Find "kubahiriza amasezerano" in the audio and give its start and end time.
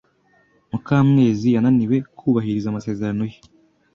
2.17-3.23